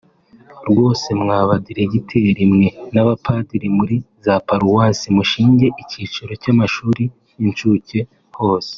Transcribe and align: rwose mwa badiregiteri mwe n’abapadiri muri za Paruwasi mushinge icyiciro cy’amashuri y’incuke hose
rwose 0.69 1.07
mwa 1.21 1.39
badiregiteri 1.49 2.43
mwe 2.53 2.69
n’abapadiri 2.93 3.67
muri 3.77 3.95
za 4.25 4.35
Paruwasi 4.47 5.07
mushinge 5.17 5.67
icyiciro 5.81 6.31
cy’amashuri 6.41 7.03
y’incuke 7.39 7.99
hose 8.39 8.69